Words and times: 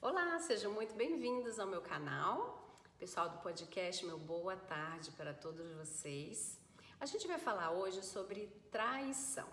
Olá, 0.00 0.38
sejam 0.38 0.72
muito 0.72 0.94
bem-vindos 0.94 1.58
ao 1.58 1.66
meu 1.66 1.80
canal. 1.80 2.72
Pessoal 3.00 3.28
do 3.28 3.38
podcast, 3.38 4.06
meu 4.06 4.16
boa 4.16 4.54
tarde 4.54 5.10
para 5.10 5.34
todos 5.34 5.72
vocês. 5.72 6.56
A 7.00 7.04
gente 7.04 7.26
vai 7.26 7.36
falar 7.36 7.72
hoje 7.72 8.04
sobre 8.04 8.46
traição. 8.70 9.48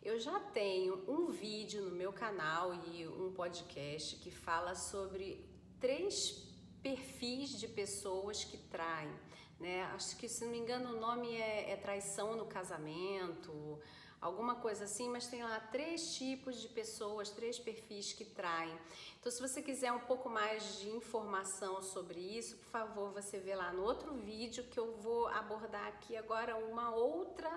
Eu 0.00 0.20
já 0.20 0.38
tenho 0.38 1.04
um 1.08 1.26
vídeo 1.26 1.82
no 1.82 1.90
meu 1.90 2.12
canal 2.12 2.72
e 2.92 3.08
um 3.08 3.32
podcast 3.32 4.14
que 4.18 4.30
fala 4.30 4.76
sobre 4.76 5.44
três 5.80 6.46
perfis 6.80 7.58
de 7.58 7.66
pessoas 7.66 8.44
que 8.44 8.56
traem, 8.56 9.12
né? 9.58 9.82
Acho 9.86 10.16
que 10.16 10.28
se 10.28 10.44
não 10.44 10.52
me 10.52 10.58
engano 10.58 10.96
o 10.96 11.00
nome 11.00 11.34
é, 11.34 11.72
é 11.72 11.76
traição 11.76 12.36
no 12.36 12.46
casamento, 12.46 13.80
alguma 14.20 14.56
coisa 14.56 14.84
assim, 14.84 15.08
mas 15.08 15.26
tem 15.26 15.42
lá 15.42 15.60
três 15.60 16.14
tipos 16.14 16.60
de 16.60 16.68
pessoas, 16.68 17.30
três 17.30 17.58
perfis 17.58 18.12
que 18.12 18.24
traem. 18.24 18.76
Então, 19.20 19.30
se 19.30 19.40
você 19.40 19.62
quiser 19.62 19.92
um 19.92 20.00
pouco 20.00 20.28
mais 20.28 20.78
de 20.80 20.90
informação 20.90 21.82
sobre 21.82 22.18
isso, 22.18 22.56
por 22.56 22.66
favor, 22.66 23.12
você 23.12 23.38
vê 23.38 23.54
lá 23.54 23.72
no 23.72 23.82
outro 23.82 24.14
vídeo 24.14 24.64
que 24.64 24.78
eu 24.78 24.96
vou 24.96 25.28
abordar 25.28 25.86
aqui 25.86 26.16
agora 26.16 26.56
uma 26.56 26.94
outra, 26.94 27.50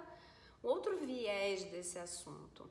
um 0.64 0.68
outro 0.68 0.98
viés 0.98 1.64
desse 1.66 1.98
assunto. 1.98 2.70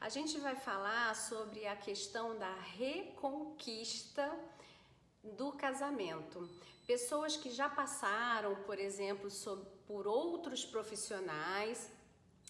A 0.00 0.08
gente 0.08 0.38
vai 0.38 0.54
falar 0.54 1.14
sobre 1.16 1.66
a 1.66 1.76
questão 1.76 2.38
da 2.38 2.54
reconquista 2.54 4.30
do 5.22 5.52
casamento. 5.52 6.48
Pessoas 6.86 7.36
que 7.36 7.50
já 7.50 7.68
passaram, 7.68 8.54
por 8.62 8.78
exemplo, 8.78 9.28
por 9.86 10.06
outros 10.06 10.64
profissionais 10.64 11.90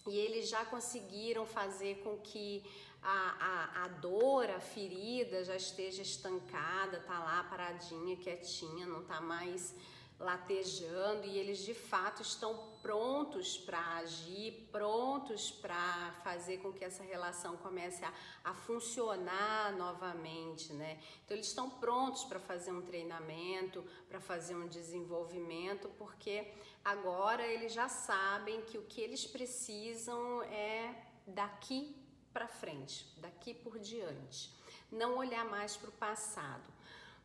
e 0.06 0.16
eles 0.16 0.48
já 0.48 0.64
conseguiram 0.64 1.44
fazer 1.46 1.96
com 2.02 2.16
que 2.18 2.64
a, 3.02 3.36
a, 3.40 3.84
a 3.84 3.88
dor, 3.88 4.50
a 4.50 4.60
ferida 4.60 5.44
já 5.44 5.56
esteja 5.56 6.02
estancada, 6.02 7.00
tá 7.00 7.18
lá 7.18 7.44
paradinha, 7.44 8.16
quietinha, 8.16 8.86
não 8.86 9.02
tá 9.04 9.20
mais 9.20 9.74
latejando 10.18 11.26
e 11.26 11.38
eles 11.38 11.58
de 11.58 11.74
fato 11.74 12.22
estão 12.22 12.56
prontos 12.80 13.58
para 13.58 13.78
agir, 13.96 14.68
prontos 14.72 15.50
para 15.50 16.12
fazer 16.24 16.58
com 16.58 16.72
que 16.72 16.84
essa 16.84 17.02
relação 17.02 17.56
comece 17.58 18.04
a, 18.04 18.12
a 18.44 18.54
funcionar 18.54 19.76
novamente, 19.76 20.72
né? 20.72 20.98
Então 21.24 21.36
eles 21.36 21.48
estão 21.48 21.68
prontos 21.68 22.24
para 22.24 22.40
fazer 22.40 22.72
um 22.72 22.80
treinamento, 22.80 23.84
para 24.08 24.20
fazer 24.20 24.54
um 24.54 24.66
desenvolvimento, 24.66 25.88
porque 25.98 26.52
agora 26.84 27.46
eles 27.46 27.72
já 27.72 27.88
sabem 27.88 28.62
que 28.62 28.78
o 28.78 28.82
que 28.82 29.00
eles 29.00 29.26
precisam 29.26 30.42
é 30.44 30.94
daqui 31.26 31.94
para 32.32 32.46
frente, 32.46 33.06
daqui 33.18 33.52
por 33.52 33.78
diante, 33.78 34.54
não 34.90 35.16
olhar 35.16 35.44
mais 35.44 35.76
para 35.76 35.88
o 35.88 35.92
passado. 35.92 36.75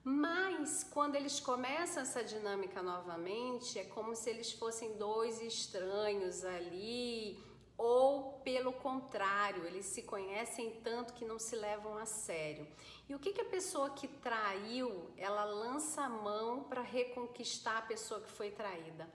Mas 0.04 0.84
quando 0.84 1.16
eles 1.16 1.40
começam 1.40 2.02
essa 2.02 2.24
dinâmica 2.24 2.82
novamente, 2.82 3.78
é 3.78 3.84
como 3.84 4.16
se 4.16 4.30
eles 4.30 4.52
fossem 4.52 4.98
dois 4.98 5.40
estranhos 5.42 6.44
ali, 6.44 7.40
ou 7.78 8.34
pelo 8.44 8.74
contrário, 8.74 9.66
eles 9.66 9.86
se 9.86 10.04
conhecem 10.04 10.72
tanto 10.84 11.14
que 11.14 11.26
não 11.26 11.40
se 11.40 11.56
levam 11.56 11.98
a 11.98 12.06
sério. 12.06 12.68
E 13.08 13.14
o 13.14 13.20
que, 13.20 13.34
que 13.34 13.42
a 13.42 13.46
pessoa 13.46 13.90
que 13.90 14.08
traiu, 14.08 15.12
ela 15.18 15.44
lança 15.44 16.02
a 16.02 16.10
mão 16.10 16.64
para 16.64 16.82
reconquistar 16.82 17.78
a 17.78 17.82
pessoa 17.82 18.22
que 18.22 18.32
foi 18.32 18.52
traída? 18.52 19.08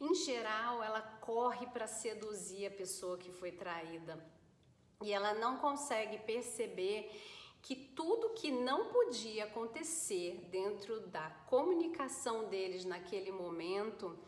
Em 0.00 0.14
geral, 0.14 0.82
ela 0.82 1.00
corre 1.20 1.66
para 1.66 1.86
seduzir 1.86 2.66
a 2.66 2.70
pessoa 2.70 3.16
que 3.16 3.30
foi 3.30 3.52
traída. 3.52 4.18
E 5.02 5.12
ela 5.12 5.34
não 5.34 5.58
consegue 5.58 6.18
perceber 6.18 7.10
que 7.64 7.74
tudo 7.74 8.34
que 8.34 8.50
não 8.50 8.90
podia 8.90 9.44
acontecer 9.44 10.46
dentro 10.50 11.00
da 11.08 11.30
comunicação 11.46 12.44
deles 12.44 12.84
naquele 12.84 13.32
momento 13.32 14.18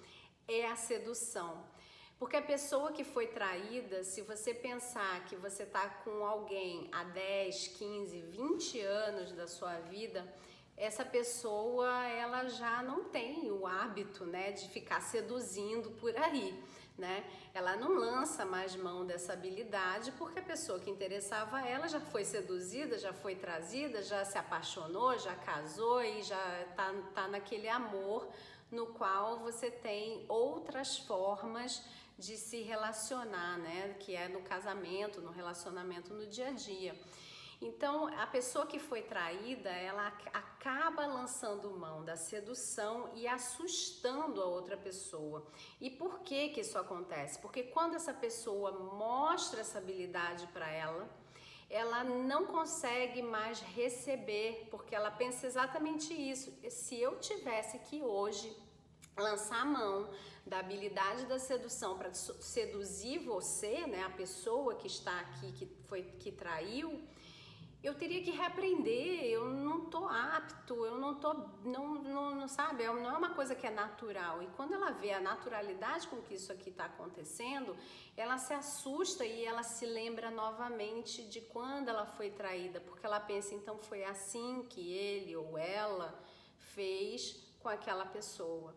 é 0.49 0.67
a 0.67 0.75
sedução. 0.75 1.63
Porque 2.19 2.37
a 2.37 2.41
pessoa 2.41 2.93
que 2.93 3.05
foi 3.05 3.27
traída, 3.27 4.03
se 4.03 4.23
você 4.23 4.55
pensar 4.55 5.27
que 5.27 5.37
você 5.37 5.65
está 5.65 5.87
com 5.87 6.25
alguém 6.25 6.89
há 6.91 7.05
10, 7.05 7.69
15, 7.69 8.23
20 8.23 8.81
anos 8.81 9.33
da 9.33 9.47
sua 9.47 9.81
vida, 9.81 10.27
essa 10.75 11.05
pessoa 11.05 12.07
ela 12.09 12.49
já 12.49 12.83
não 12.83 13.05
tem 13.05 13.51
o 13.53 13.67
hábito 13.67 14.25
né, 14.25 14.53
de 14.53 14.67
ficar 14.71 15.03
seduzindo 15.03 15.91
por 15.91 16.17
aí 16.17 16.59
né? 16.99 17.25
Ela 17.53 17.77
não 17.77 17.95
lança 17.95 18.45
mais 18.45 18.75
mão 18.75 19.05
dessa 19.05 19.33
habilidade 19.33 20.13
porque 20.13 20.39
a 20.39 20.43
pessoa 20.43 20.81
que 20.81 20.91
interessava 20.91 21.59
a 21.59 21.67
ela 21.67 21.89
já 21.89 22.01
foi 22.01 22.25
seduzida, 22.25 22.99
já 22.99 23.13
foi 23.13 23.35
trazida, 23.35 24.03
já 24.03 24.25
se 24.25 24.39
apaixonou, 24.39 25.19
já 25.19 25.35
casou 25.35 26.03
e 26.03 26.23
já 26.23 26.65
tá, 26.75 26.95
tá 27.15 27.29
naquele 27.29 27.69
amor 27.69 28.29
no 28.71 28.87
qual 28.87 29.39
você 29.39 29.71
tem 29.71 30.25
outras 30.29 30.99
formas 30.99 31.83
de 32.19 32.37
se 32.37 32.63
relacionar, 32.63 33.59
né? 33.59 33.95
Que 34.01 34.17
é 34.17 34.29
no 34.29 34.41
casamento, 34.41 35.21
no 35.21 35.31
relacionamento 35.31 36.15
no 36.15 36.27
dia 36.27 36.49
a 36.49 36.53
dia. 36.53 36.99
Então, 37.61 38.07
a 38.19 38.27
pessoa 38.27 38.67
que 38.67 38.79
foi 38.79 39.03
traída, 39.03 39.71
ela 39.71 40.11
acaba 40.67 41.07
lançando 41.07 41.71
mão 41.71 42.05
da 42.05 42.17
sedução 42.17 43.09
e 43.15 43.29
assustando 43.29 44.43
a 44.43 44.47
outra 44.47 44.77
pessoa. 44.77 45.47
E 45.81 45.89
por 45.89 46.21
que 46.21 46.49
que 46.49 46.61
isso 46.61 46.77
acontece? 46.77 47.39
Porque 47.39 47.63
quando 47.63 47.95
essa 47.95 48.13
pessoa 48.13 48.73
mostra 48.73 49.61
essa 49.61 49.79
habilidade 49.79 50.45
para 50.49 50.69
ela, 50.69 51.09
ela 51.71 52.03
não 52.03 52.47
consegue 52.47 53.23
mais 53.23 53.61
receber, 53.61 54.67
porque 54.69 54.93
ela 54.93 55.11
pensa 55.11 55.47
exatamente 55.47 56.13
isso. 56.13 56.53
Se 56.69 57.01
eu 57.01 57.21
tivesse 57.21 57.79
que 57.79 58.03
hoje 58.03 58.53
lançar 59.17 59.63
a 59.63 59.65
mão 59.65 60.11
da 60.45 60.59
habilidade 60.59 61.27
da 61.27 61.39
sedução 61.39 61.97
para 61.97 62.13
seduzir 62.13 63.19
você, 63.21 63.87
né, 63.87 64.03
a 64.03 64.11
pessoa 64.11 64.75
que 64.75 64.89
está 64.89 65.21
aqui 65.21 65.53
que 65.53 65.67
foi 65.87 66.03
que 66.03 66.33
traiu, 66.33 67.01
eu 67.87 67.95
teria 67.95 68.21
que 68.21 68.33
reaprender, 68.33 69.27
eu 69.27 69.45
não 69.49 69.85
tô 69.89 70.09
apto, 70.09 70.85
eu 70.85 70.99
não 70.99 71.15
tô, 71.15 71.33
não, 71.65 71.95
não, 71.95 72.35
não 72.35 72.49
sabe, 72.49 72.83
é 72.83 72.93
não 72.93 73.09
é 73.09 73.17
uma 73.17 73.31
coisa 73.31 73.55
que 73.55 73.65
é 73.65 73.71
natural. 73.71 74.43
E 74.43 74.49
quando 74.57 74.75
ela 74.75 74.91
vê 74.91 75.13
a 75.13 75.21
naturalidade 75.21 76.09
com 76.09 76.21
que 76.21 76.35
isso 76.35 76.51
aqui 76.53 76.71
está 76.71 76.87
acontecendo, 76.87 77.77
ela 78.17 78.39
se 78.39 78.53
assusta 78.53 79.25
e 79.25 79.45
ela 79.45 79.63
se 79.63 79.87
lembra 79.87 80.33
novamente 80.33 81.23
de 81.29 81.41
quando 81.41 81.89
ela 81.89 82.07
foi 82.07 82.29
traída, 82.29 82.81
porque 82.81 83.07
ela 83.07 83.21
pensa, 83.21 83.55
então 83.55 83.79
foi 83.79 84.03
assim 84.03 84.67
que 84.69 84.93
ele 84.93 85.37
ou 85.37 85.57
ela 85.57 86.13
fez 86.59 87.41
com 87.61 87.69
aquela 87.69 88.05
pessoa. 88.05 88.75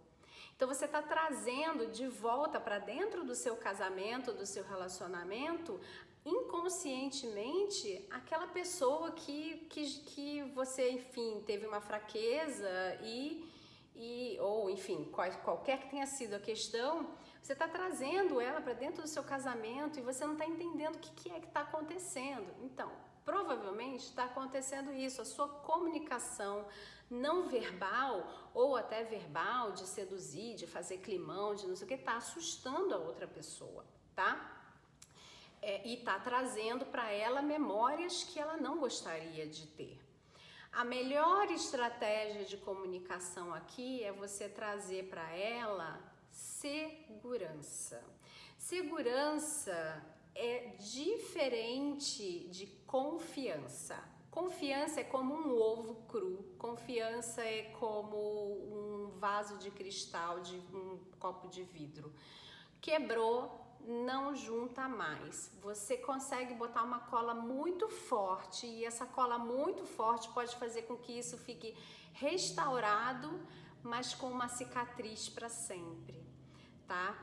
Então 0.55 0.67
você 0.67 0.85
está 0.85 1.01
trazendo 1.01 1.87
de 1.87 2.05
volta 2.05 2.59
para 2.59 2.79
dentro 2.79 3.23
do 3.23 3.33
seu 3.33 3.55
casamento, 3.55 4.33
do 4.33 4.45
seu 4.45 4.63
relacionamento, 4.63 5.79
inconscientemente 6.29 8.05
aquela 8.11 8.47
pessoa 8.47 9.11
que, 9.11 9.67
que, 9.69 9.83
que 10.01 10.43
você, 10.53 10.91
enfim, 10.91 11.43
teve 11.45 11.65
uma 11.65 11.81
fraqueza 11.81 12.69
e, 13.01 13.43
e 13.95 14.37
ou 14.39 14.69
enfim, 14.69 15.09
qual, 15.11 15.29
qualquer 15.43 15.79
que 15.79 15.89
tenha 15.89 16.05
sido 16.05 16.35
a 16.35 16.39
questão, 16.39 17.09
você 17.41 17.53
está 17.53 17.67
trazendo 17.67 18.39
ela 18.39 18.61
para 18.61 18.73
dentro 18.73 19.01
do 19.01 19.07
seu 19.07 19.23
casamento 19.23 19.99
e 19.99 20.01
você 20.01 20.25
não 20.25 20.33
está 20.33 20.45
entendendo 20.45 20.95
o 20.95 20.99
que, 20.99 21.11
que 21.11 21.29
é 21.31 21.39
que 21.39 21.47
está 21.47 21.61
acontecendo. 21.61 22.53
Então, 22.61 22.91
provavelmente 23.25 24.05
está 24.05 24.25
acontecendo 24.25 24.91
isso, 24.93 25.21
a 25.21 25.25
sua 25.25 25.47
comunicação 25.47 26.65
não 27.09 27.47
verbal 27.47 28.51
ou 28.53 28.75
até 28.75 29.03
verbal 29.03 29.71
de 29.71 29.85
seduzir, 29.87 30.55
de 30.55 30.67
fazer 30.67 30.97
climão, 30.97 31.55
de 31.55 31.67
não 31.67 31.75
sei 31.75 31.85
o 31.85 31.87
que, 31.87 31.95
está 31.95 32.17
assustando 32.17 32.93
a 32.93 32.97
outra 32.97 33.27
pessoa, 33.27 33.85
tá? 34.15 34.58
É, 35.61 35.87
e 35.87 35.95
está 35.95 36.19
trazendo 36.19 36.85
para 36.85 37.11
ela 37.11 37.41
memórias 37.41 38.23
que 38.23 38.39
ela 38.39 38.57
não 38.57 38.79
gostaria 38.79 39.47
de 39.47 39.67
ter. 39.67 39.99
A 40.71 40.83
melhor 40.83 41.49
estratégia 41.51 42.45
de 42.45 42.57
comunicação 42.57 43.53
aqui 43.53 44.03
é 44.03 44.11
você 44.11 44.47
trazer 44.47 45.09
para 45.09 45.29
ela 45.33 45.99
segurança. 46.31 48.03
Segurança 48.57 50.05
é 50.35 50.75
diferente 50.77 52.47
de 52.49 52.67
confiança. 52.85 53.97
Confiança 54.29 55.01
é 55.01 55.03
como 55.03 55.33
um 55.33 55.59
ovo 55.59 55.95
cru, 56.07 56.45
confiança 56.57 57.43
é 57.43 57.63
como 57.79 58.15
um 58.15 59.09
vaso 59.17 59.57
de 59.57 59.71
cristal, 59.71 60.39
de 60.39 60.55
um 60.73 60.99
copo 61.19 61.47
de 61.47 61.63
vidro. 61.63 62.13
Quebrou, 62.79 63.68
não 63.87 64.35
junta 64.35 64.87
mais. 64.87 65.51
Você 65.61 65.97
consegue 65.97 66.53
botar 66.53 66.83
uma 66.83 66.99
cola 66.99 67.33
muito 67.33 67.87
forte 67.89 68.67
e 68.67 68.85
essa 68.85 69.05
cola 69.05 69.37
muito 69.37 69.85
forte 69.85 70.29
pode 70.29 70.55
fazer 70.57 70.83
com 70.83 70.97
que 70.97 71.17
isso 71.17 71.37
fique 71.37 71.75
restaurado, 72.13 73.39
mas 73.81 74.13
com 74.13 74.27
uma 74.27 74.47
cicatriz 74.47 75.29
para 75.29 75.49
sempre, 75.49 76.23
tá? 76.87 77.17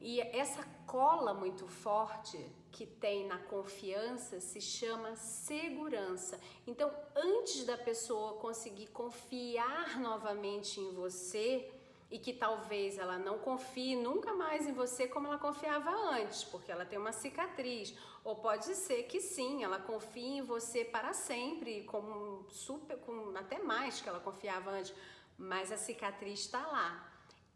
E 0.00 0.20
essa 0.20 0.62
cola 0.86 1.32
muito 1.32 1.66
forte 1.66 2.38
que 2.70 2.84
tem 2.84 3.26
na 3.26 3.38
confiança 3.38 4.40
se 4.40 4.60
chama 4.60 5.16
segurança. 5.16 6.38
Então, 6.66 6.92
antes 7.16 7.64
da 7.64 7.78
pessoa 7.78 8.34
conseguir 8.34 8.88
confiar 8.88 9.98
novamente 10.00 10.80
em 10.80 10.92
você, 10.92 11.72
e 12.14 12.18
que 12.20 12.32
talvez 12.32 12.96
ela 12.96 13.18
não 13.18 13.40
confie 13.40 13.96
nunca 13.96 14.32
mais 14.34 14.68
em 14.68 14.72
você 14.72 15.08
como 15.08 15.26
ela 15.26 15.36
confiava 15.36 15.90
antes, 15.90 16.44
porque 16.44 16.70
ela 16.70 16.86
tem 16.86 16.96
uma 16.96 17.10
cicatriz. 17.10 17.92
Ou 18.22 18.36
pode 18.36 18.72
ser 18.76 19.02
que 19.08 19.20
sim, 19.20 19.64
ela 19.64 19.80
confie 19.80 20.36
em 20.38 20.42
você 20.42 20.84
para 20.84 21.12
sempre, 21.12 21.82
como 21.82 22.48
super, 22.48 22.98
com 22.98 23.36
até 23.36 23.58
mais 23.58 24.00
que 24.00 24.08
ela 24.08 24.20
confiava 24.20 24.70
antes, 24.70 24.94
mas 25.36 25.72
a 25.72 25.76
cicatriz 25.76 26.38
está 26.38 26.64
lá. 26.64 27.12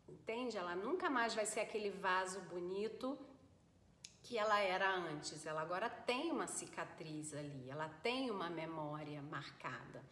Entende? 0.09 0.57
Ela 0.57 0.75
nunca 0.75 1.09
mais 1.09 1.37
vai 1.37 1.47
ser 1.47 1.61
aquele 1.61 1.91
vaso 1.91 2.41
bonito 2.41 3.17
que 4.25 4.37
ela 4.37 4.59
era 4.59 4.93
antes. 4.93 5.47
Ela 5.47 5.63
agora 5.63 5.89
tem 5.89 6.33
uma 6.33 6.49
cicatriz 6.49 7.33
ali, 7.33 7.71
ela 7.71 7.89
tem 8.03 8.29
uma 8.29 8.51
memória 8.51 9.23
marcada. 9.23 10.03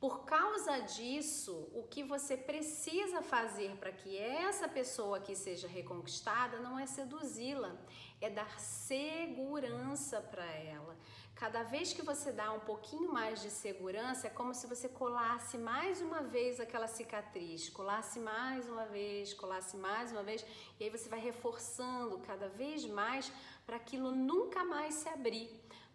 Por 0.00 0.24
causa 0.24 0.78
disso, 0.78 1.68
o 1.74 1.82
que 1.82 2.04
você 2.04 2.36
precisa 2.36 3.20
fazer 3.20 3.76
para 3.78 3.90
que 3.90 4.16
essa 4.16 4.68
pessoa 4.68 5.16
aqui 5.16 5.34
seja 5.34 5.66
reconquistada 5.66 6.60
não 6.60 6.78
é 6.78 6.86
seduzi-la, 6.86 7.76
é 8.20 8.30
dar 8.30 8.60
segurança 8.60 10.20
para 10.20 10.44
ela. 10.44 10.96
Cada 11.34 11.64
vez 11.64 11.92
que 11.92 12.02
você 12.02 12.30
dá 12.30 12.52
um 12.52 12.60
pouquinho 12.60 13.12
mais 13.12 13.42
de 13.42 13.50
segurança, 13.50 14.28
é 14.28 14.30
como 14.30 14.54
se 14.54 14.68
você 14.68 14.88
colasse 14.88 15.58
mais 15.58 16.00
uma 16.00 16.22
vez 16.22 16.60
aquela 16.60 16.86
cicatriz, 16.86 17.68
colasse 17.68 18.20
mais 18.20 18.68
uma 18.68 18.86
vez, 18.86 19.34
colasse 19.34 19.76
mais 19.76 20.12
uma 20.12 20.22
vez, 20.22 20.46
e 20.78 20.84
aí 20.84 20.90
você 20.90 21.08
vai 21.08 21.18
reforçando 21.18 22.20
cada 22.20 22.48
vez 22.48 22.84
mais 22.86 23.32
para 23.66 23.76
aquilo 23.76 24.12
nunca 24.12 24.64
mais 24.64 24.94
se 24.94 25.08
abrir 25.08 25.48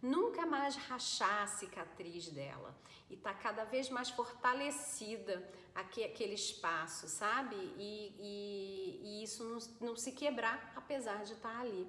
nunca 0.03 0.45
mais 0.45 0.75
rachar 0.75 1.44
a 1.44 1.47
cicatriz 1.47 2.29
dela 2.29 2.75
e 3.09 3.15
tá 3.15 3.33
cada 3.33 3.63
vez 3.63 3.89
mais 3.89 4.09
fortalecida 4.09 5.50
aquele 5.73 6.33
espaço, 6.33 7.07
sabe? 7.07 7.55
E, 7.55 8.13
e, 8.19 9.00
e 9.01 9.23
isso 9.23 9.44
não, 9.45 9.88
não, 9.88 9.95
se 9.95 10.11
quebrar 10.11 10.73
apesar 10.75 11.23
de 11.23 11.33
estar 11.33 11.53
tá 11.53 11.59
ali. 11.61 11.88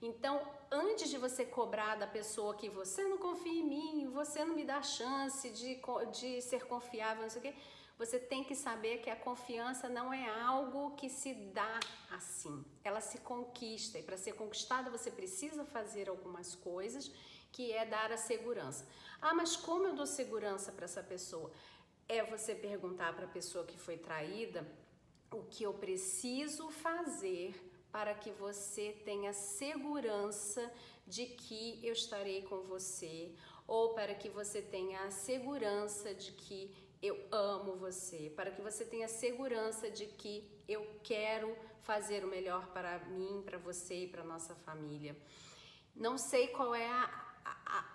Então, 0.00 0.40
antes 0.70 1.10
de 1.10 1.18
você 1.18 1.44
cobrar 1.44 1.96
da 1.96 2.06
pessoa 2.06 2.54
que 2.54 2.70
você 2.70 3.02
não 3.04 3.18
confia 3.18 3.60
em 3.60 3.64
mim, 3.64 4.10
você 4.10 4.44
não 4.44 4.54
me 4.54 4.64
dá 4.64 4.80
chance 4.80 5.50
de, 5.50 5.78
de 6.12 6.40
ser 6.40 6.64
confiável, 6.66 7.24
não 7.24 7.30
sei 7.30 7.40
o 7.40 7.42
quê, 7.42 7.54
você 7.98 8.18
tem 8.18 8.42
que 8.42 8.54
saber 8.54 9.02
que 9.02 9.10
a 9.10 9.16
confiança 9.16 9.86
não 9.86 10.10
é 10.10 10.26
algo 10.40 10.92
que 10.92 11.10
se 11.10 11.34
dá 11.34 11.78
assim, 12.10 12.64
ela 12.82 12.98
se 13.02 13.18
conquista 13.18 13.98
e 13.98 14.02
para 14.02 14.16
ser 14.16 14.32
conquistada 14.32 14.90
você 14.90 15.10
precisa 15.10 15.66
fazer 15.66 16.08
algumas 16.08 16.54
coisas 16.54 17.12
que 17.52 17.72
é 17.72 17.84
dar 17.84 18.12
a 18.12 18.16
segurança. 18.16 18.86
Ah, 19.20 19.34
mas 19.34 19.56
como 19.56 19.86
eu 19.86 19.94
dou 19.94 20.06
segurança 20.06 20.72
para 20.72 20.84
essa 20.84 21.02
pessoa? 21.02 21.50
É 22.08 22.24
você 22.24 22.54
perguntar 22.54 23.14
para 23.14 23.26
a 23.26 23.28
pessoa 23.28 23.64
que 23.64 23.78
foi 23.78 23.96
traída 23.96 24.66
o 25.30 25.44
que 25.44 25.62
eu 25.62 25.74
preciso 25.74 26.70
fazer 26.70 27.54
para 27.92 28.14
que 28.14 28.30
você 28.30 28.92
tenha 29.04 29.32
segurança 29.32 30.72
de 31.06 31.26
que 31.26 31.80
eu 31.84 31.92
estarei 31.92 32.42
com 32.42 32.62
você, 32.62 33.32
ou 33.66 33.94
para 33.94 34.14
que 34.14 34.28
você 34.28 34.62
tenha 34.62 35.02
a 35.04 35.10
segurança 35.10 36.14
de 36.14 36.32
que 36.32 36.74
eu 37.02 37.18
amo 37.32 37.76
você, 37.76 38.32
para 38.36 38.50
que 38.50 38.60
você 38.60 38.84
tenha 38.84 39.08
segurança 39.08 39.90
de 39.90 40.06
que 40.06 40.48
eu 40.68 40.86
quero 41.02 41.56
fazer 41.82 42.24
o 42.24 42.28
melhor 42.28 42.68
para 42.68 42.98
mim, 43.06 43.42
para 43.44 43.58
você 43.58 44.04
e 44.04 44.08
para 44.08 44.22
nossa 44.22 44.54
família. 44.54 45.16
Não 45.96 46.16
sei 46.16 46.48
qual 46.48 46.74
é 46.74 46.86
a, 46.86 47.29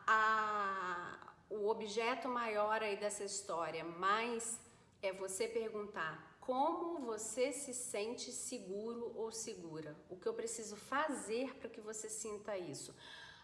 a, 0.08 1.34
o 1.50 1.68
objeto 1.68 2.28
maior 2.28 2.82
aí 2.82 2.98
dessa 2.98 3.24
história, 3.24 3.84
mas 3.84 4.60
é 5.02 5.12
você 5.12 5.48
perguntar 5.48 6.36
como 6.40 7.00
você 7.00 7.52
se 7.52 7.74
sente 7.74 8.32
seguro 8.32 9.12
ou 9.16 9.32
segura. 9.32 9.96
O 10.10 10.16
que 10.16 10.28
eu 10.28 10.34
preciso 10.34 10.76
fazer 10.76 11.56
para 11.56 11.70
que 11.70 11.82
você 11.82 12.08
sinta 12.08 12.58
isso? 12.58 12.94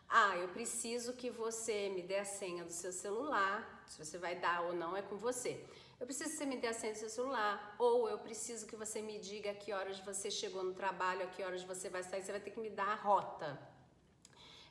Ah, 0.07 0.37
eu 0.37 0.49
preciso 0.49 1.13
que 1.13 1.29
você 1.29 1.89
me 1.89 2.01
dê 2.01 2.17
a 2.17 2.25
senha 2.25 2.63
do 2.63 2.71
seu 2.71 2.91
celular. 2.91 3.83
Se 3.87 3.97
você 4.03 4.17
vai 4.17 4.35
dar 4.35 4.61
ou 4.63 4.73
não 4.73 4.95
é 4.95 5.01
com 5.01 5.15
você. 5.15 5.65
Eu 5.99 6.05
preciso 6.05 6.31
que 6.31 6.37
você 6.37 6.45
me 6.45 6.57
dê 6.57 6.67
a 6.67 6.73
senha 6.73 6.93
do 6.93 6.99
seu 6.99 7.09
celular. 7.09 7.75
Ou 7.79 8.09
eu 8.09 8.19
preciso 8.19 8.67
que 8.67 8.75
você 8.75 9.01
me 9.01 9.17
diga 9.19 9.51
a 9.51 9.55
que 9.55 9.71
horas 9.71 9.99
você 10.01 10.29
chegou 10.29 10.63
no 10.63 10.73
trabalho, 10.73 11.23
a 11.23 11.27
que 11.27 11.41
horas 11.41 11.63
você 11.63 11.89
vai 11.89 12.03
sair. 12.03 12.21
Você 12.21 12.31
vai 12.31 12.41
ter 12.41 12.51
que 12.51 12.59
me 12.59 12.69
dar 12.69 12.89
a 12.89 12.95
rota. 12.95 13.57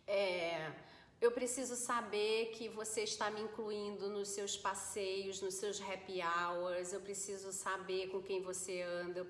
É, 0.06 0.72
eu 1.20 1.30
preciso 1.30 1.76
saber 1.76 2.46
que 2.52 2.68
você 2.68 3.02
está 3.02 3.30
me 3.30 3.42
incluindo 3.42 4.08
nos 4.08 4.28
seus 4.28 4.56
passeios, 4.56 5.42
nos 5.42 5.54
seus 5.54 5.80
happy 5.80 6.20
hours. 6.22 6.92
Eu 6.92 7.00
preciso 7.00 7.52
saber 7.52 8.08
com 8.08 8.22
quem 8.22 8.42
você 8.42 8.80
anda. 8.82 9.20
Eu. 9.20 9.26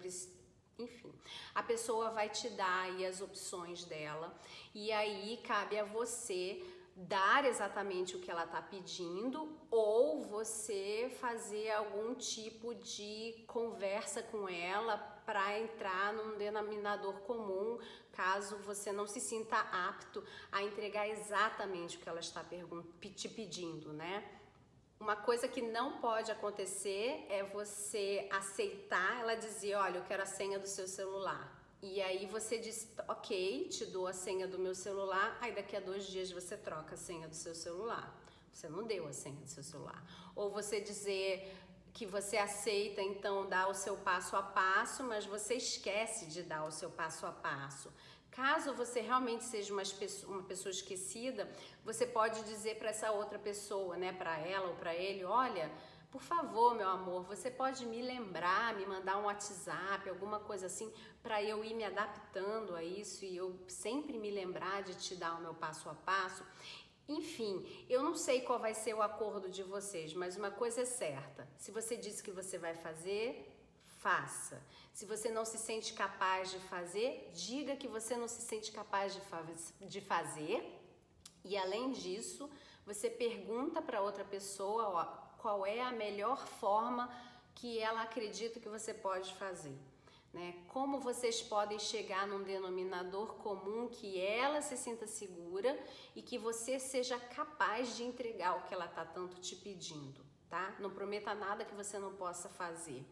Enfim, 0.79 1.13
a 1.55 1.63
pessoa 1.63 2.11
vai 2.11 2.31
te 2.31 2.49
dar 2.51 2.85
aí 2.85 3.05
as 3.05 3.21
opções 3.21 3.85
dela 3.85 4.35
e 4.75 4.91
aí 4.91 5.39
cabe 5.45 5.79
a 5.79 5.85
você 5.85 6.65
dar 6.97 7.45
exatamente 7.45 8.17
o 8.17 8.21
que 8.21 8.31
ela 8.31 8.45
está 8.45 8.63
pedindo 8.63 9.59
ou 9.71 10.23
você 10.23 11.15
fazer 11.21 11.71
algum 11.73 12.15
tipo 12.15 12.75
de 12.75 13.45
conversa 13.47 14.23
com 14.23 14.49
ela 14.49 14.97
para 15.31 15.61
entrar 15.61 16.13
num 16.13 16.37
denominador 16.37 17.15
comum, 17.21 17.79
caso 18.11 18.57
você 18.71 18.91
não 18.91 19.07
se 19.07 19.21
sinta 19.21 19.57
apto 19.91 20.25
a 20.51 20.61
entregar 20.61 21.09
exatamente 21.09 21.97
o 21.97 22.01
que 22.01 22.09
ela 22.09 22.19
está 22.19 22.45
te 23.15 23.29
pedindo, 23.29 23.93
né? 23.93 24.29
Uma 24.99 25.15
coisa 25.15 25.47
que 25.47 25.63
não 25.63 26.01
pode 26.01 26.33
acontecer 26.33 27.27
é 27.29 27.45
você 27.45 28.29
aceitar 28.33 29.21
ela 29.21 29.37
dizer, 29.37 29.77
olha, 29.77 29.99
eu 29.99 30.05
quero 30.05 30.25
a 30.25 30.27
senha 30.27 30.59
do 30.59 30.67
seu 30.67 30.89
celular. 30.89 31.57
E 31.81 32.03
aí 32.03 32.27
você 32.27 32.59
diz, 32.59 32.93
ok, 33.07 33.69
te 33.69 33.87
dou 33.87 34.09
a 34.09 34.13
senha 34.13 34.49
do 34.49 34.59
meu 34.59 34.75
celular, 34.75 35.39
aí 35.41 35.53
daqui 35.55 35.77
a 35.77 35.81
dois 35.81 36.07
dias 36.09 36.33
você 36.33 36.57
troca 36.57 36.97
a 36.97 36.99
senha 36.99 37.29
do 37.29 37.37
seu 37.37 37.55
celular. 37.55 38.13
Você 38.53 38.69
não 38.69 38.83
deu 38.83 39.07
a 39.07 39.13
senha 39.13 39.41
do 39.41 39.49
seu 39.49 39.63
celular. 39.63 40.05
Ou 40.35 40.51
você 40.51 40.81
dizer 40.81 41.57
que 41.93 42.07
você 42.07 42.37
aceita 42.37 43.03
então 43.03 43.49
dar 43.49 43.69
o 43.69 43.75
seu 43.75 43.97
passo 43.97 44.37
a 44.37 44.43
passo, 44.43 45.03
mas 45.05 45.27
você 45.27 45.55
esquece 45.55 46.27
de 46.27 46.43
dar 46.43 46.65
o 46.65 46.71
seu 46.71 46.91
passo 46.91 47.27
a 47.27 47.33
passo. 47.33 47.93
Caso 48.31 48.75
você 48.75 49.01
realmente 49.01 49.45
seja 49.45 49.73
uma, 49.73 49.83
uma 50.29 50.43
pessoa 50.45 50.71
esquecida, 50.71 51.51
você 51.85 52.07
pode 52.07 52.43
dizer 52.45 52.79
para 52.79 52.91
essa 52.91 53.11
outra 53.11 53.39
pessoa, 53.39 53.97
né, 53.97 54.13
para 54.13 54.39
ela 54.39 54.69
ou 54.69 54.77
para 54.77 54.95
ele, 54.95 55.25
olha, 55.25 55.71
por 56.11 56.23
favor, 56.23 56.75
meu 56.75 56.89
amor, 56.89 57.23
você 57.25 57.51
pode 57.51 57.87
me 57.87 58.03
lembrar, 58.03 58.75
me 58.75 58.85
mandar 58.85 59.17
um 59.19 59.25
WhatsApp, 59.25 60.09
alguma 60.09 60.41
coisa 60.41 60.67
assim, 60.67 60.93
para 61.23 61.43
eu 61.43 61.65
ir 61.65 61.75
me 61.75 61.85
adaptando 61.85 62.75
a 62.75 62.83
isso 62.83 63.25
e 63.25 63.37
eu 63.37 63.59
sempre 63.69 64.19
me 64.19 64.31
lembrar 64.31 64.83
de 64.83 64.95
te 64.95 65.15
dar 65.15 65.35
o 65.35 65.41
meu 65.41 65.55
passo 65.55 65.89
a 65.89 65.95
passo. 65.95 66.45
Enfim, 67.19 67.67
eu 67.89 68.05
não 68.05 68.15
sei 68.15 68.41
qual 68.41 68.61
vai 68.61 68.73
ser 68.73 68.95
o 68.95 69.03
acordo 69.03 69.49
de 69.51 69.65
vocês, 69.65 70.15
mas 70.15 70.37
uma 70.37 70.51
coisa 70.51 70.83
é 70.83 70.85
certa: 70.85 71.49
se 71.59 71.73
você 71.73 71.97
disse 71.97 72.23
que 72.23 72.31
você 72.31 72.57
vai 72.57 72.73
fazer, 72.73 73.53
faça. 73.99 74.63
Se 74.93 75.05
você 75.05 75.29
não 75.29 75.45
se 75.45 75.59
sente 75.59 75.93
capaz 75.93 76.53
de 76.53 76.61
fazer, 76.61 77.31
diga 77.35 77.75
que 77.75 77.89
você 77.89 78.17
não 78.17 78.29
se 78.29 78.41
sente 78.43 78.71
capaz 78.71 79.13
de, 79.13 79.21
fa 79.23 79.45
de 79.81 80.01
fazer. 80.01 80.59
E 81.45 81.57
além 81.57 81.91
disso, 81.91 82.49
você 82.87 83.11
pergunta 83.11 83.83
para 83.83 84.01
outra 84.01 84.25
pessoa 84.25 84.89
ó, 84.91 85.05
qual 85.43 85.67
é 85.67 85.81
a 85.81 85.91
melhor 85.91 86.47
forma 86.47 87.13
que 87.57 87.81
ela 87.81 88.03
acredita 88.03 88.61
que 88.61 88.69
você 88.69 88.95
pode 88.95 89.35
fazer. 89.35 89.77
Né? 90.33 90.55
Como 90.69 91.01
vocês 91.01 91.43
podem 91.43 91.79
chegar 91.79 92.27
num 92.27 92.43
denominador 92.43 93.35
comum 93.35 93.89
que 93.89 94.21
ela 94.21 94.63
se 94.63 94.77
sinta 94.77 95.07
segura 95.07 95.77
e 96.15 96.23
que 96.23 96.39
você 96.39 96.79
seja 96.79 97.19
capaz 97.19 97.97
de 97.97 98.05
entregar 98.05 98.57
o 98.57 98.63
que 98.63 98.73
ela 98.73 98.87
está 98.87 99.05
tanto 99.05 99.41
te 99.41 99.57
pedindo, 99.57 100.25
tá? 100.49 100.77
Não 100.79 100.91
prometa 100.91 101.35
nada 101.35 101.65
que 101.65 101.75
você 101.75 101.99
não 101.99 102.15
possa 102.15 102.49
fazer. 102.49 103.05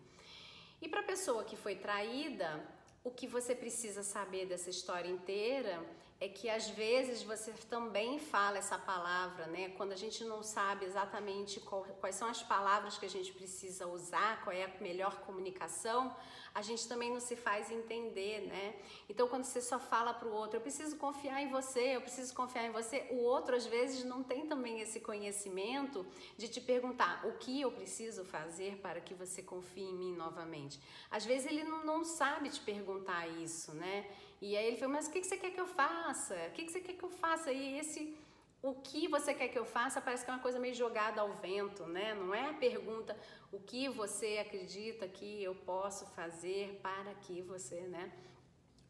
E 0.81 0.89
para 0.89 1.01
a 1.01 1.05
pessoa 1.05 1.43
que 1.43 1.57
foi 1.57 1.75
traída, 1.75 2.65
o 3.03 3.11
que 3.11 3.27
você 3.27 3.53
precisa 3.53 4.05
saber 4.05 4.47
dessa 4.47 4.71
história 4.71 5.09
inteira 5.09 5.85
é 6.21 6.29
que 6.29 6.49
às 6.51 6.69
vezes 6.71 7.23
você 7.23 7.53
também 7.71 8.19
fala 8.19 8.59
essa 8.59 8.77
palavra, 8.77 9.47
né? 9.47 9.69
Quando 9.77 9.93
a 9.93 9.97
gente 9.97 10.25
não 10.25 10.43
sabe 10.43 10.85
exatamente 10.85 11.61
qual, 11.61 11.85
quais 12.01 12.17
são 12.17 12.29
as 12.29 12.43
palavras 12.43 12.99
que 12.99 13.07
a 13.07 13.11
gente 13.11 13.33
precisa 13.33 13.87
usar, 13.87 14.43
qual 14.43 14.55
é 14.55 14.65
a 14.65 14.71
melhor 14.81 15.21
comunicação, 15.21 16.13
a 16.53 16.61
gente 16.61 16.89
também 16.89 17.13
não 17.13 17.21
se 17.21 17.37
faz 17.37 17.71
entender, 17.71 18.49
né? 18.49 18.75
Então, 19.09 19.29
quando 19.29 19.45
você 19.45 19.61
só 19.61 19.79
fala 19.79 20.13
para 20.13 20.27
o 20.27 20.33
outro, 20.33 20.57
eu 20.57 20.61
preciso 20.61 20.97
confiar 20.97 21.41
em 21.41 21.49
você, 21.51 21.95
eu 21.95 22.01
preciso 22.01 22.35
confiar 22.35 22.65
em 22.65 22.73
você, 22.73 23.07
o 23.11 23.19
outro 23.19 23.55
às 23.55 23.67
vezes 23.67 24.05
não 24.05 24.25
tem 24.25 24.47
também 24.47 24.81
esse 24.81 24.99
conhecimento 24.99 26.05
de 26.37 26.49
te 26.49 26.61
perguntar 26.61 27.25
o 27.25 27.33
que 27.35 27.61
eu 27.61 27.71
preciso 27.71 28.25
fazer 28.25 28.79
para 28.79 29.01
que 29.01 29.15
você 29.15 29.41
confie 29.41 29.83
em 29.83 29.95
mim 29.95 30.17
novamente. 30.17 30.81
Às 31.09 31.25
vezes 31.25 31.47
ele 31.47 31.63
não, 31.63 31.85
não 31.85 32.05
sabe 32.05 32.49
te 32.49 32.61
perguntar 32.61 33.29
isso, 33.29 33.73
né? 33.73 34.11
E 34.41 34.57
aí 34.57 34.67
ele 34.67 34.77
falou, 34.77 34.95
mas 34.95 35.09
o 35.09 35.11
que, 35.11 35.21
que 35.21 35.27
você 35.27 35.37
quer 35.37 35.51
que 35.51 35.61
eu 35.61 35.67
faça? 35.67 36.35
O 36.49 36.53
que, 36.53 36.65
que 36.65 36.73
você 36.73 36.81
quer 36.81 36.95
que 36.95 37.05
eu 37.05 37.11
faça? 37.11 37.53
E 37.53 37.79
esse 37.79 38.17
o 38.61 38.75
que 38.75 39.07
você 39.07 39.33
quer 39.33 39.49
que 39.49 39.59
eu 39.59 39.65
faça 39.65 40.01
parece 40.01 40.25
que 40.25 40.31
é 40.31 40.35
uma 40.35 40.43
coisa 40.43 40.59
meio 40.59 40.75
jogada 40.75 41.21
ao 41.21 41.33
vento, 41.35 41.87
né? 41.87 42.15
Não 42.15 42.35
é 42.35 42.49
a 42.51 42.55
pergunta 42.55 43.17
o 43.53 43.61
que 43.61 43.89
você 43.89 44.39
acredita 44.39 45.07
que 45.07 45.43
eu 45.43 45.55
posso 45.55 46.07
fazer 46.07 46.79
para 46.83 47.15
que 47.15 47.41
você, 47.43 47.81
né, 47.83 48.13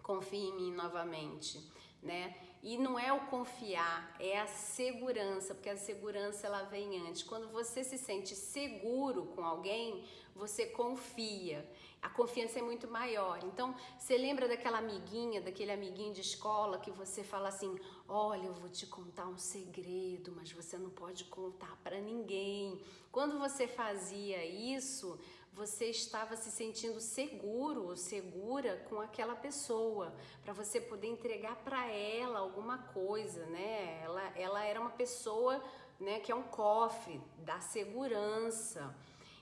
confie 0.08 0.48
em 0.48 0.54
mim 0.54 0.72
novamente, 0.72 1.62
né? 2.02 2.34
E 2.62 2.78
não 2.78 2.98
é 2.98 3.12
o 3.12 3.20
confiar, 3.26 4.16
é 4.18 4.40
a 4.40 4.46
segurança, 4.46 5.54
porque 5.54 5.68
a 5.68 5.76
segurança 5.76 6.46
ela 6.46 6.62
vem 6.62 6.98
antes. 7.06 7.22
Quando 7.22 7.46
você 7.58 7.84
se 7.84 7.98
sente 7.98 8.34
seguro 8.34 9.26
com 9.26 9.44
alguém, 9.44 10.02
você 10.34 10.64
confia. 10.64 11.60
A 12.00 12.08
confiança 12.08 12.58
é 12.58 12.62
muito 12.62 12.88
maior. 12.88 13.38
Então, 13.44 13.74
você 13.98 14.16
lembra 14.16 14.48
daquela 14.48 14.78
amiguinha, 14.78 15.42
daquele 15.42 15.72
amiguinho 15.72 16.14
de 16.14 16.22
escola 16.22 16.78
que 16.78 16.90
você 16.90 17.22
fala 17.22 17.48
assim: 17.48 17.78
"Olha, 18.08 18.46
eu 18.46 18.54
vou 18.54 18.70
te 18.70 18.86
contar 18.86 19.26
um 19.28 19.36
segredo, 19.36 20.32
mas 20.34 20.50
você 20.50 20.78
não 20.78 20.90
pode 20.90 21.24
contar 21.24 21.76
para 21.84 22.00
ninguém". 22.00 22.80
Quando 23.12 23.38
você 23.38 23.66
fazia 23.68 24.42
isso, 24.46 25.18
você 25.58 25.86
estava 25.86 26.36
se 26.36 26.52
sentindo 26.52 27.00
seguro 27.00 27.88
ou 27.88 27.96
segura 27.96 28.76
com 28.88 29.00
aquela 29.00 29.34
pessoa, 29.34 30.14
para 30.44 30.52
você 30.52 30.80
poder 30.80 31.08
entregar 31.08 31.56
para 31.56 31.90
ela 31.90 32.38
alguma 32.38 32.78
coisa, 32.78 33.44
né? 33.46 34.00
Ela, 34.04 34.22
ela 34.36 34.64
era 34.64 34.80
uma 34.80 34.90
pessoa, 34.90 35.60
né, 35.98 36.20
que 36.20 36.30
é 36.30 36.34
um 36.34 36.44
cofre 36.44 37.20
da 37.38 37.58
segurança. 37.58 38.94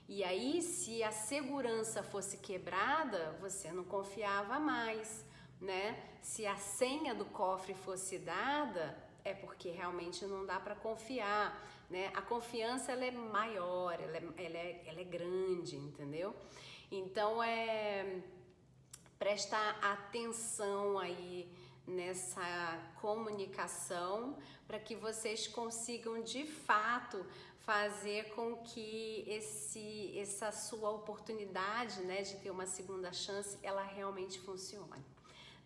E 0.09 0.25
aí, 0.25 0.63
se 0.63 1.03
a 1.03 1.11
segurança 1.13 2.03
fosse 2.03 2.39
quebrada, 2.39 3.37
você 3.39 3.71
não 3.71 3.85
confiava 3.85 4.59
mais, 4.59 5.23
né? 5.61 6.03
Se 6.23 6.47
a 6.47 6.57
senha 6.57 7.15
do 7.15 7.27
cofre 7.27 7.75
fosse 7.75 8.17
dada, 8.19 8.97
é 9.30 9.35
porque 9.35 9.71
realmente 9.71 10.25
não 10.25 10.47
dá 10.47 10.59
para 10.59 10.75
confiar 10.75 11.45
né? 11.88 12.11
A 12.14 12.23
confiança 12.23 12.92
ela 12.92 13.04
é 13.04 13.11
maior, 13.11 13.99
ela 14.00 14.16
é, 14.16 14.23
ela 14.37 14.56
é, 14.56 14.83
ela 14.87 15.00
é 15.00 15.04
grande, 15.04 15.76
entendeu? 15.76 16.35
Então 16.90 17.42
é 17.42 18.23
prestar 19.18 19.78
atenção 19.80 20.99
aí 20.99 21.49
nessa 21.87 22.42
comunicação 23.00 24.37
para 24.66 24.78
que 24.80 24.97
vocês 24.97 25.47
consigam 25.47 26.21
de 26.23 26.45
fato 26.45 27.25
fazer 27.61 28.35
com 28.35 28.56
que 28.56 29.25
esse 29.26 30.18
essa 30.18 30.50
sua 30.50 30.90
oportunidade, 30.90 32.00
né, 32.02 32.23
de 32.23 32.37
ter 32.37 32.50
uma 32.50 32.66
segunda 32.66 33.12
chance, 33.12 33.59
ela 33.62 33.83
realmente 33.83 34.40
funcione. 34.40 35.04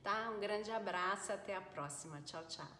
Tá? 0.02 0.30
Um 0.30 0.40
grande 0.40 0.70
abraço, 0.70 1.32
até 1.32 1.54
a 1.54 1.60
próxima. 1.60 2.22
Tchau, 2.22 2.42
tchau. 2.46 2.79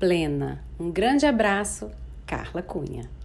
plena. 0.00 0.64
Um 0.80 0.90
grande 0.90 1.26
abraço, 1.26 1.90
Carla 2.26 2.62
Cunha. 2.62 3.19